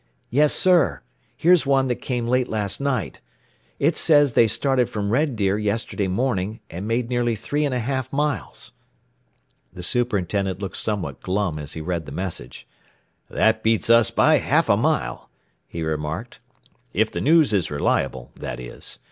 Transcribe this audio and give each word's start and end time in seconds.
"Yes, 0.31 0.51
sir; 0.51 1.01
here's 1.37 1.67
one 1.67 1.87
that 1.87 1.97
came 1.97 2.25
late 2.25 2.47
last 2.47 2.81
night. 2.81 3.21
"It 3.77 3.95
says 3.95 4.33
they 4.33 4.47
started 4.47 4.89
from 4.89 5.11
Red 5.11 5.35
Deer 5.35 5.59
yesterday 5.59 6.07
morning, 6.07 6.59
and 6.71 6.87
made 6.87 7.07
nearly 7.07 7.35
three 7.35 7.65
and 7.65 7.75
a 7.75 7.79
half 7.79 8.11
miles." 8.11 8.71
The 9.71 9.83
superintendent 9.83 10.59
looked 10.59 10.77
somewhat 10.77 11.21
glum 11.21 11.59
as 11.59 11.73
he 11.73 11.81
read 11.81 12.07
the 12.07 12.11
message. 12.11 12.65
"That 13.29 13.61
beats 13.61 13.91
us 13.91 14.09
by 14.09 14.39
half 14.39 14.69
a 14.69 14.75
mile," 14.75 15.29
he 15.67 15.83
remarked. 15.83 16.39
"If 16.95 17.11
the 17.11 17.21
news 17.21 17.53
is 17.53 17.69
reliable, 17.69 18.31
that 18.35 18.59
is. 18.59 18.97